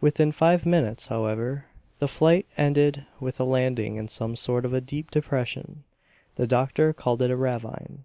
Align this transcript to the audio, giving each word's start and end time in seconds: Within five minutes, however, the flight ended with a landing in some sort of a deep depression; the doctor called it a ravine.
Within 0.00 0.32
five 0.32 0.66
minutes, 0.66 1.06
however, 1.06 1.66
the 2.00 2.08
flight 2.08 2.48
ended 2.56 3.06
with 3.20 3.38
a 3.38 3.44
landing 3.44 3.94
in 3.94 4.08
some 4.08 4.34
sort 4.34 4.64
of 4.64 4.72
a 4.74 4.80
deep 4.80 5.08
depression; 5.12 5.84
the 6.34 6.48
doctor 6.48 6.92
called 6.92 7.22
it 7.22 7.30
a 7.30 7.36
ravine. 7.36 8.04